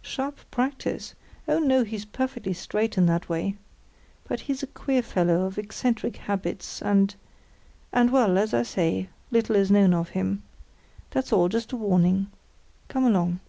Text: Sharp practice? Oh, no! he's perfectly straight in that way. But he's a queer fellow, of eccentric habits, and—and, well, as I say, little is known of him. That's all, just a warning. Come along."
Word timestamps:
Sharp 0.00 0.38
practice? 0.50 1.14
Oh, 1.46 1.58
no! 1.58 1.84
he's 1.84 2.06
perfectly 2.06 2.54
straight 2.54 2.96
in 2.96 3.04
that 3.04 3.28
way. 3.28 3.56
But 4.26 4.40
he's 4.40 4.62
a 4.62 4.66
queer 4.66 5.02
fellow, 5.02 5.44
of 5.44 5.58
eccentric 5.58 6.16
habits, 6.16 6.80
and—and, 6.80 8.08
well, 8.10 8.38
as 8.38 8.54
I 8.54 8.62
say, 8.62 9.10
little 9.30 9.56
is 9.56 9.70
known 9.70 9.92
of 9.92 10.08
him. 10.16 10.42
That's 11.10 11.34
all, 11.34 11.50
just 11.50 11.72
a 11.72 11.76
warning. 11.76 12.28
Come 12.88 13.04
along." 13.04 13.40